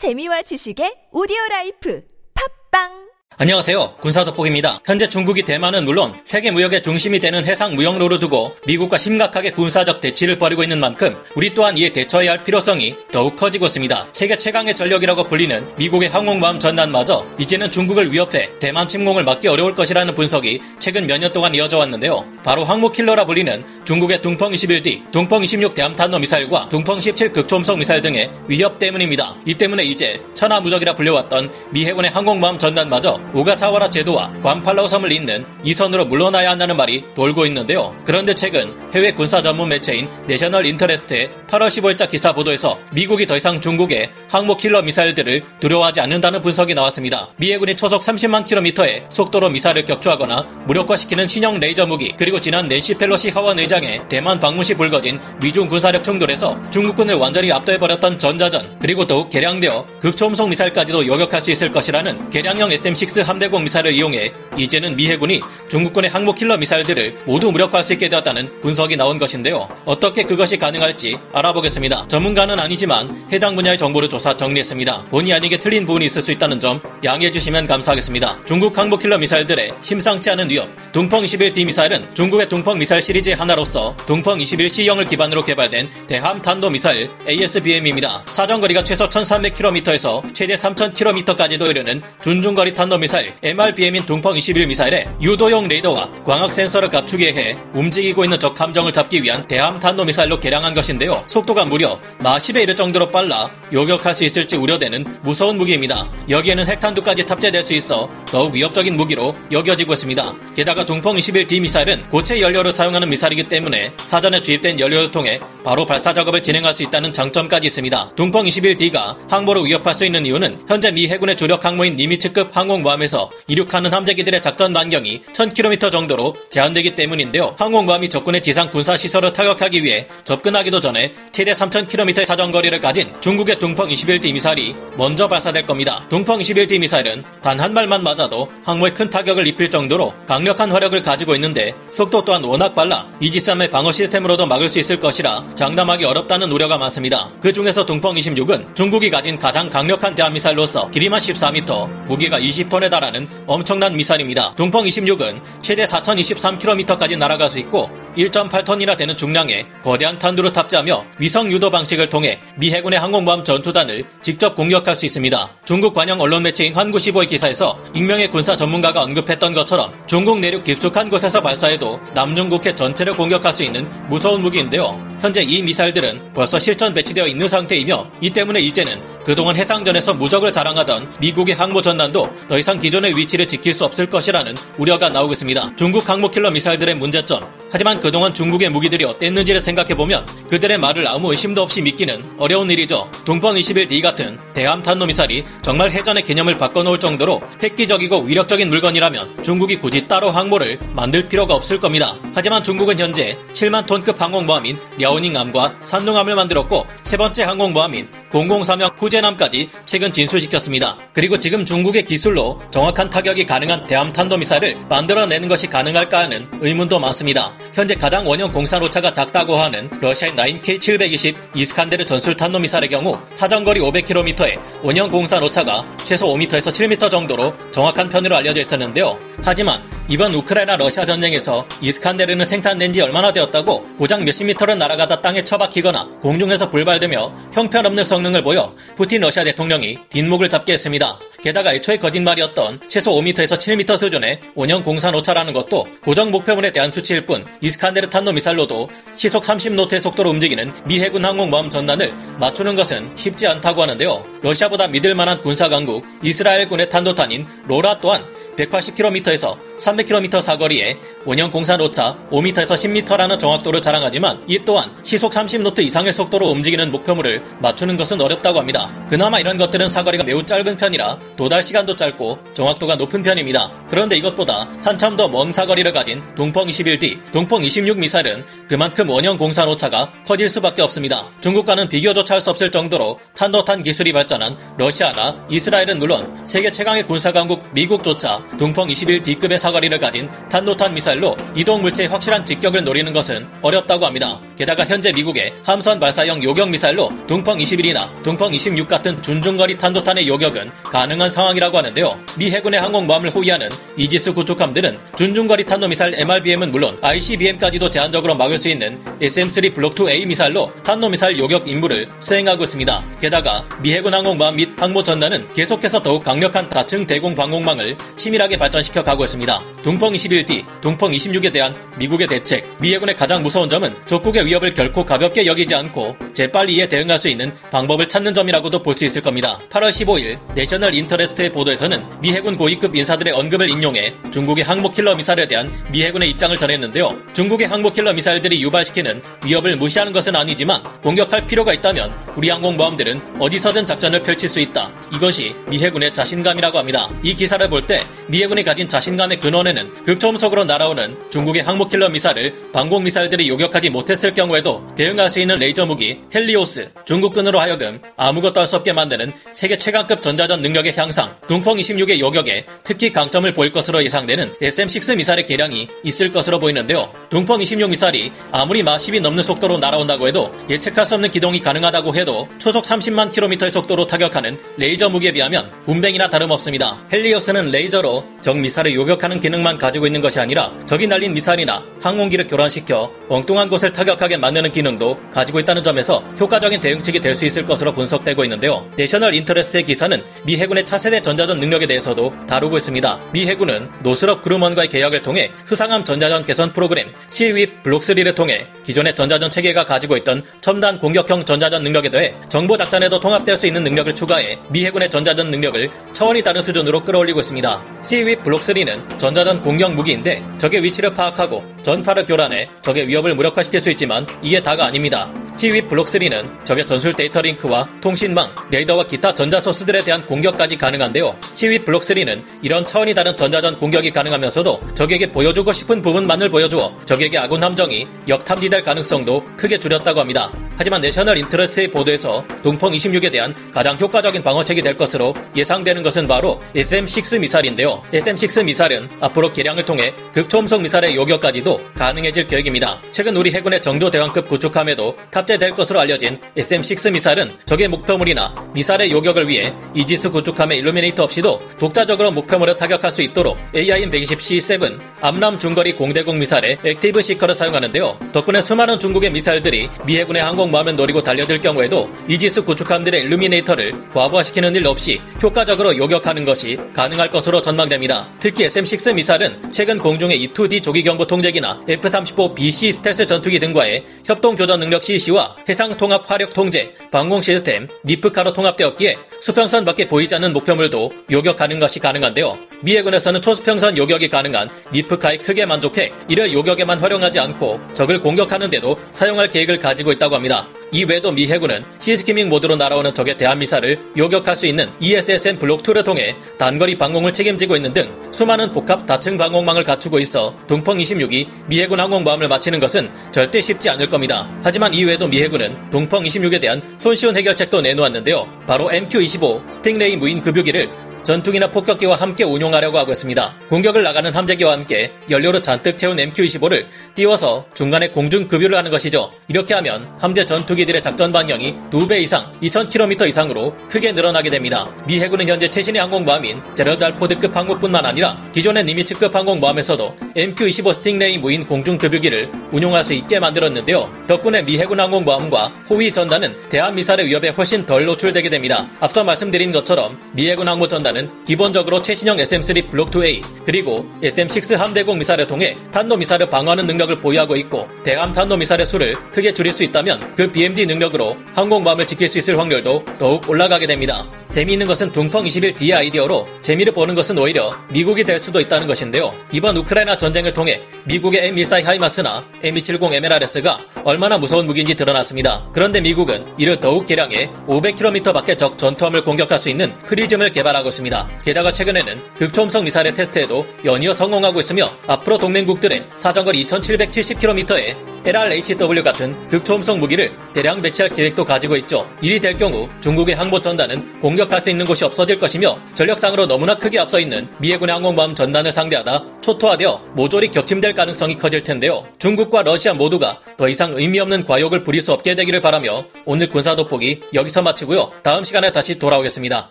[0.00, 2.00] 재미와 지식의 오디오 라이프.
[2.32, 3.94] 팟빵 안녕하세요.
[4.00, 4.80] 군사덕복입니다.
[4.84, 10.36] 현재 중국이 대만은 물론 세계 무역의 중심이 되는 해상 무역로를 두고 미국과 심각하게 군사적 대치를
[10.36, 14.08] 벌이고 있는 만큼 우리 또한 이에 대처해야 할 필요성이 더욱 커지고 있습니다.
[14.12, 20.14] 세계 최강의 전력이라고 불리는 미국의 항공모함 전단마저 이제는 중국을 위협해 대만 침공을 막기 어려울 것이라는
[20.14, 22.26] 분석이 최근 몇 년 동안 이어져 왔는데요.
[22.44, 28.30] 바로 항모킬러라 불리는 중국의 둥펑 21D, 둥펑 26 대함탄도 미사일과 둥펑 17 극초음속 미사일 등의
[28.48, 29.34] 위협 때문입니다.
[29.46, 35.44] 이 때문에 이제 천하무적이라 불려왔던 미 해군의 항공모함 전단마저 오가사와라 제도와 괌 팔라우 섬을 잇는
[35.62, 37.94] 이 선으로 물러나야 한다는 말이 돌고 있는데요.
[38.04, 43.60] 그런데 최근 해외 군사 전문 매체인 National Interest의 8월 15일자 기사 보도에서 미국이 더 이상
[43.60, 47.28] 중국의 항모 킬러 미사일들을 두려워하지 않는다는 분석이 나왔습니다.
[47.36, 52.94] 미 해군이 초속 30만 킬로미터의 속도로 미사일을 격추하거나 무력화시키는 신형 레이저 무기 그리고 지난 낸시
[52.98, 59.06] 펠로시 하원 의장의 대만 방문 시 불거진 미중 군사력 충돌에서 중국군을 완전히 압도해버렸던 전자전 그리고
[59.06, 65.08] 더욱 개량되어 극초음속 미사일까지도 요격할 수 있을 것이라는 개량형 SM-6 함대공 미사일을 이용해 이제는 미
[65.08, 69.68] 해군이 중국군의 항모 킬러 미사일들을 모두 무력화할 수 있게 되었다는 분석이 나온 것인데요.
[69.84, 72.06] 어떻게 그것이 가능할지 알아보겠습니다.
[72.08, 75.06] 전문가는 아니지만 해당 분야의 정보를 조사 정리했습니다.
[75.10, 78.44] 본의 아니게 틀린 부분이 있을 수 있다는 점 양해해 주시면 감사하겠습니다.
[78.44, 83.96] 중국 항모 킬러 미사일들의 심상치 않은 위협 동펑 21D 미사일은 중국의 동펑 미사일 시리즈의 하나로서
[84.06, 88.22] 동펑 21C형을 기반으로 개발된 대함 탄도 미사일 ASBM입니다.
[88.26, 96.10] 사정거리가 최소 1300km에서 최대 3000km까지도 이르는 준중거리 탄도 미사일 MRBM인 동펑 21 미사일에 유도용 레이더와
[96.24, 101.24] 광학 센서를 갖추게 해 움직이고 있는 적 함정을 잡기 위한 대함 탄도 미사일로 개량한 것인데요.
[101.26, 106.08] 속도가 무려 마하 10에 이를 정도로 빨라 요격할 수 있을지 우려되는 무서운 무기입니다.
[106.28, 110.34] 여기에는 핵탄두까지 탑재될 수 있어 더욱 위협적인 무기로 여겨지고 있습니다.
[110.54, 116.12] 게다가 동펑 21D 미사일은 고체 연료를 사용하는 미사일이기 때문에 사전에 주입된 연료를 통해 바로 발사
[116.12, 118.10] 작업을 진행할 수 있다는 장점까지 있습니다.
[118.16, 123.92] 동펑 21D가 항모를 위협할 수 있는 이유는 현재 미 해군의 주력 항모인 니미츠급 항공모함에서 이륙하는
[123.92, 127.54] 함재기들의 작전 반경이 1000km 정도로 제한되기 때문인데요.
[127.58, 133.88] 항공모함이 적군의 지상 군사 시설을 타격하기 위해 접근하기도 전에 최대 3000km의 사정거리를 가진 중국의 동펑
[133.88, 136.04] 21D 미사일이 먼저 발사될 겁니다.
[136.08, 141.34] 동펑 21D 미사일은 단 한 발만 맞아도 항모에 큰 타격을 입힐 정도로 강력한 화력을 가지고
[141.34, 146.78] 있는데 속도 또한 워낙 빨라 이지스함의 방어 시스템으로도 막을 수 있을 것이라 장담하기 어렵다는 우려가
[146.78, 147.28] 많습니다.
[147.40, 153.94] 그 중에서 동펑 26은 중국이 가진 가장 강력한 대한미사일로서 길이만 14m, 무게가 20톤에 달하는 엄청난
[153.96, 154.54] 미사일입니다.
[154.56, 161.70] 동펑 26은 최대 4023km까지 날아갈 수 있고 1.8톤이나 되는 중량의 거대한 탄두를 탑재하며 위성 유도
[161.70, 165.50] 방식을 통해 미 해군의 항공모함 전투단을 직접 공격할 수 있습니다.
[165.64, 171.40] 중국 관영 언론 매체인 환구15의 기사에서 익명의 군사 전문가가 언급했던 것처럼 중국 내륙 깊숙한 곳에서
[171.40, 174.98] 발사해도 남중국해 전체를 공격할 수 있는 무서운 무기인데요.
[175.20, 181.08] 현재 이 미사일들은 벌써 실전 배치되어 있는 상태이며 이 때문에 이제는 그동안 해상전에서 무적을 자랑하던
[181.20, 185.76] 미국의 항모 전단도 더 이상 기존의 위치를 지킬 수 없을 것이라는 우려가 나오고 있습니다.
[185.76, 187.46] 중국 항모 킬러 미사일들의 문제점.
[187.72, 193.08] 하지만 그동안 중국의 무기들이 어땠는지를 생각해보면 그들의 말을 아무 의심도 없이 믿기는 어려운 일이죠.
[193.24, 199.76] 동펑 21D 같은 대함 탄도 미사일이 정말 해전의 개념을 바꿔놓을 정도로 획기적이고 위력적인 물건이라면 중국이
[199.76, 202.16] 굳이 따로 항모를 만들 필요가 없을 겁니다.
[202.34, 209.68] 하지만 중국은 현재 7만 톤급 항공모함인 랴오닝함과 산둥함을 만들었고 세 번째 항공모함인 003형 후제 남까지
[209.86, 210.96] 최근 진술시켰습니다.
[211.12, 216.98] 그리고 지금 중국의 기술로 정확한 타격이 가능한 대함 탄도 미사일을 만들어내는 것이 가능할까 하는 의문도
[216.98, 217.52] 많습니다.
[217.72, 223.80] 현재 가장 원형 공산 오차가 작다고 하는 러시아의 9K720 이스칸데르 전술 탄도 미사일의 경우 사정거리
[223.80, 229.18] 500km의 원형 공산 오차가 최소 5m에서 7m 정도로 정확한 편으로 알려져 있었는데요.
[229.42, 235.44] 하지만 이번 우크라이나 러시아 전쟁에서 이스칸데르는 생산된 지 얼마나 되었다고 고작 몇십 미터를 날아가다 땅에
[235.44, 241.18] 처박히거나 공중에서 불발되며 형편없는 성능을 보여 푸틴 러시아 대통령이 뒷목을 잡게 했습니다.
[241.42, 247.26] 게다가 애초에 거짓말이었던 최소 5m에서 7m 수준의 원형 공산 오차라는 것도 고정 목표물에 대한 수치일
[247.26, 253.46] 뿐 이스칸데르 탄도 미사일로도 시속 30노트의 속도로 움직이는 미 해군 항공모함 전단을 맞추는 것은 쉽지
[253.46, 254.24] 않다고 하는데요.
[254.42, 258.22] 러시아보다 믿을 만한 군사 강국 이스라엘군의 탄도탄인 LORA 또한
[258.56, 266.12] 180km에서 300km 사거리에 원형 공산 오차 5m에서 10m라는 정확도를 자랑하지만 이 또한 시속 30노트 이상의
[266.12, 268.90] 속도로 움직이는 목표물을 맞추는 것은 어렵다고 합니다.
[269.08, 273.70] 그나마 이런 것들은 사거리가 매우 짧은 편이라 도달 시간도 짧고 정확도가 높은 편입니다.
[273.88, 279.66] 그런데 이것보다 한참 더 먼 사거리를 가진 동펑 21D, 동펑 26 미사일은 그만큼 원형 공산
[279.68, 281.24] 오차가 커질 수밖에 없습니다.
[281.40, 287.32] 중국과는 비교조차 할 수 없을 정도로 탄도탄 기술이 발전한 러시아나 이스라엘은 물론 세계 최강의 군사
[287.32, 294.04] 강국 미국조차 동펑 21D급의 사거리를 가진 탄도탄 미사일로 이동 물체의 확실한 직격을 노리는 것은 어렵다고
[294.04, 294.40] 합니다.
[294.56, 300.70] 게다가 현재 미국의 함선 발사형 요격 미사일로 동펑 21이나 동펑 26 같은 준중거리 탄도탄의 요격은
[300.84, 302.20] 가능 한 상황이라고 하는데요.
[302.36, 309.00] 미 해군의 항공모함을 호위하는 이지스 구축함들은 준중거리 탄도미사일 MRBM은 물론 ICBM까지도 제한적으로 막을 수 있는
[309.20, 313.04] SM-3 블록 2A 미사일로 탄도미사일 요격 임무를 수행하고 있습니다.
[313.20, 319.04] 게다가 미 해군 항공모함 및 항모 전단은 계속해서 더욱 강력한 다층 대공 방공망을 치밀하게 발전시켜
[319.04, 319.60] 가고 있습니다.
[319.82, 325.04] 동펑 21D, 동펑 26에 대한 미국의 대책, 미 해군의 가장 무서운 점은 적국의 위협을 결코
[325.04, 329.58] 가볍게 여기지 않고 재빨리에 대응할 수 있는 방법을 찾는 점이라고도 볼 수 있을 겁니다.
[329.70, 335.46] 8월 15일 National Interest의 보도에서는 미 해군 고위급 인사들의 언급을 인용해 중국의 항모 킬러 미사일에
[335.46, 337.16] 대한 미 해군의 입장을 전했는데요.
[337.34, 343.84] 중국의 항모 킬러 미사일들이 유발시키는 위협을 무시하는 것은 아니지만 공격할 필요가 있다면 우리 항공모함들은 어디서든
[343.86, 344.69] 작전을 펼칠 수 있다.
[345.12, 347.08] 이것이 미 해군의 자신감이라고 합니다.
[347.22, 352.54] 이 기사를 볼 때 미 해군이 가진 자신감의 근원에는 극초음속으로 날아오는 중국의 항모 킬러 미사일을
[352.72, 358.70] 방공 미사일들이 요격하지 못했을 경우에도 대응할 수 있는 레이저 무기 HELIOS, 중국군으로 하여금 아무것도 할
[358.70, 364.04] 수 없게 만드는 세계 최강급 전자전 능력의 향상, 동펑 26의 요격에 특히 강점을 보일 것으로
[364.04, 367.12] 예상되는 SM-6 미사일의 개량이 있을 것으로 보이는데요.
[367.30, 372.14] 동펑 26 미사일이 아무리 마하 10이 넘는 속도로 날아온다고 해도 예측할 수 없는 기동이 가능하다고
[372.14, 376.98] 해도 초속 30만 킬로미터의 속도로 타격하는 레이저 무기에 비하면 굼벵이나 다름없습니다.
[377.12, 383.10] HELIOS는 레이저로 적 미사일을 요격하는 기능만 가지고 있는 것이 아니라 적이 날린 미사일이나 항공기를 교란시켜
[383.28, 388.44] 엉뚱한 곳을 타격하게 만드는 기능도 가지고 있다는 점에서 효과적인 대응책이 될 수 있을 것으로 분석되고
[388.44, 388.86] 있는데요.
[388.96, 393.20] National Interest의 기사는 미 해군의 차세대 전자전 능력에 대해서도 다루고 있습니다.
[393.32, 399.48] 미 해군은 Northrop Grumman과의 계약을 통해 수상함 전자전 개선 프로그램 SEWIP 블록3를 통해 기존의 전자전
[399.48, 404.58] 체계가 가지고 있던 첨단 공격형 전자전 능력에 더해 정보 작전에도 통합될 수 있는 능력을 추가해
[404.70, 407.84] 미 해군의 전자전 능력을 차원이 다른 수준으로 끌어올리고 있습니다.
[408.02, 414.24] SEWIP 블록3는 전자전 공격 무기인데 적의 위치를 파악하고 전파를 교란해 적의 위협을 무력화시킬 수 있지만
[414.40, 415.32] 이게 다가 아닙니다.
[415.56, 421.36] SEWIP 블록3는 적의 전술 데이터 링크와 통신망, 레이더와 기타 전자 소스들에 대한 공격까지 가능한데요.
[421.52, 427.64] SEWIP 블록3는 이런 차원이 다른 전자전 공격이 가능하면서도 적에게 보여주고 싶은 부분만을 보여주어 적에게 아군
[427.64, 430.52] 함정이 역탐지될 가능성도 크게 줄였다고 합니다.
[430.80, 436.58] 하지만 National Interest의 보도에서 동펑 26에 대한 가장 효과적인 방어책이 될 것으로 예상되는 것은 바로
[436.74, 438.02] SM-6 미사일인데요.
[438.14, 442.98] SM-6 미사일은 앞으로 개량을 통해 극초음속 미사일의 요격까지도 가능해질 계획입니다.
[443.10, 449.48] 최근 우리 해군의 정조 대왕급 구축함에도 탑재될 것으로 알려진 SM-6 미사일은 적의 목표물이나 미사일의 요격을
[449.48, 456.78] 위해 이지스 구축함의 illuminator 없이도 독자적으로 목표물을 타격할 수 있도록 AIM-120C7 AMRAAM 중거리 공대공 미사일의
[456.86, 458.18] active seeker를 사용하는데요.
[458.32, 464.74] 덕분에 수많은 중국의 미사일들이 미 해군의 항공 모함을 노리고 달려들 경우에도 이지스 구축함들의 illuminator를 과부하시키는
[464.76, 468.28] 일 없이 효과적으로 요격하는 것이 가능할 것으로 전망됩니다.
[468.38, 475.02] 특히 SM-6 미사일은 최근 공중의 E-2D 조기경보 통제기나 F-35BC 스텔스 전투기 등과의 협동 교전 능력
[475.02, 481.78] CEC와 해상 통합 화력 통제, 방공 시스템, NIFC-CA로 통합되었기에 수평선 밖에 보이지 않는 목표물도 요격하는
[481.78, 482.58] 것이 가능한데요.
[482.82, 489.50] 미 해군에서는 초수평선 요격이 가능한 NIFC-CA에 크게 만족해 이를 요격에만 활용하지 않고 적을 공격하는데도 사용할
[489.50, 490.59] 계획을 가지고 있다고 합니다.
[490.92, 495.58] 이 외에도 미 해군은 sea skimming 모드로 날아오는 적의 대함 미사일을 요격할 수 있는 ESSM
[495.58, 500.98] 블록 2를 통해 단거리 방공을 책임지고 있는 등 수많은 복합 다층 방공망을 갖추고 있어 둥펑
[500.98, 504.50] 26이 미 해군 항공모함을 맞히는 것은 절대 쉽지 않을 겁니다.
[504.62, 508.64] 하지만 이 외에도 미 해군은 둥펑 26에 대한 손쉬운 해결책도 내놓았는데요.
[508.66, 510.90] 바로 MQ-25 스팅레이 무인 급유기를
[511.22, 513.54] 전투기나 폭격기와 함께 운용하려고 하고 있습니다.
[513.68, 519.32] 공격을 나가는 함재기와 함께 연료를 잔뜩 채운 MQ-25를 띄워서 중간에 공중 급유를 하는 것이죠.
[519.48, 524.90] 이렇게 하면 함재 전투기들의 작전 반경이 2배 이상, 2000km 이상으로 크게 늘어나게 됩니다.
[525.06, 527.13] 미 해군은 현재 최신의 항공모함인 제럴드 R.
[527.13, 534.10] 포드급 항모뿐만 아니라 기존의 니미츠급 항공모함에서도 MQ-25 스팅레이 무인 공중 급유기를 운용할 수 있게 만들었는데요.
[534.26, 538.88] 덕분에 미 해군 항공모함과 호위 전단은 대함 미사일의 위협에 훨씬 덜 노출되게 됩니다.
[539.00, 544.76] 앞서 말씀드린 것처럼 미 해군 항모 전단 은 기본적으로 최신형 SM-3 블록 2A 그리고 SM-6
[544.76, 549.72] 함대공 미사일을 통해 탄도 미사일을 방어하는 능력을 보유하고 있고 대함 탄도 미사일의 수를 크게 줄일
[549.72, 554.26] 수 있다면 그 BMD 능력으로 항공모함을 지킬 수 있을 확률도 더욱 올라가게 됩니다.
[554.50, 559.32] 재미있는 것은 둥펑 21D의 아이디어로 재미를 보는 것은 오히려 미국이 될 수도 있다는 것인데요.
[559.52, 565.68] 이번 우크라이나 전쟁을 통해 미국의 M142 하이마스나 M270 MLRS가 얼마나 무서운 무기인지 드러났습니다.
[565.72, 570.99] 그런데 미국은 이를 더욱 개량해 500km 밖의 적 전투함을 공격할 수 있는 PrSM을 개발하고 있습니다.
[571.44, 579.98] 게다가 최근에는 극초음속 미사일의 테스트에도 연이어 성공하고 있으며 앞으로 동맹국들에 사정거리 2770km의 LRHW 같은 극초음속
[579.98, 582.06] 무기를 대량 배치할 계획도 가지고 있죠.
[582.20, 586.74] 이리 될 경우 중국의 항모 전단은 공격 공격할 수 있는 곳이 없어질 것이며 전력상으로 너무나
[586.74, 592.04] 크게 앞서 있는 미해군의 항공모함 전단을 상대하다 초토화되어 모조리 격침될 가능성이 커질 텐데요.
[592.18, 596.76] 중국과 러시아 모두가 더 이상 의미 없는 과욕을 부릴 수 없게 되기를 바라며 오늘 군사
[596.76, 598.12] 돋보기 여기서 마치고요.
[598.22, 599.70] 다음 시간에 다시 돌아오겠습니다.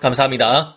[0.00, 0.76] 감사합니다.